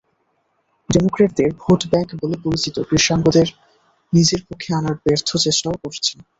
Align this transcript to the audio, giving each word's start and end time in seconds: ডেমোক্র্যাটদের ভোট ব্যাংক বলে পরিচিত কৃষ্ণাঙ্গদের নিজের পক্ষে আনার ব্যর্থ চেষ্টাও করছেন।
ডেমোক্র্যাটদের 0.89 1.49
ভোট 1.61 1.81
ব্যাংক 1.91 2.09
বলে 2.21 2.35
পরিচিত 2.45 2.75
কৃষ্ণাঙ্গদের 2.89 3.47
নিজের 4.13 4.41
পক্ষে 4.47 4.69
আনার 4.79 4.95
ব্যর্থ 5.03 5.29
চেষ্টাও 5.45 5.75
করছেন। 5.83 6.17